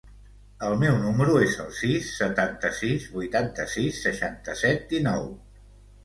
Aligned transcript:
El 0.67 0.75
meu 0.83 0.95
número 1.01 1.33
es 1.47 1.57
el 1.63 1.67
sis, 1.79 2.07
setanta-sis, 2.21 3.05
vuitanta-sis, 3.17 3.99
seixanta-set, 4.07 4.81
dinou. 4.95 5.29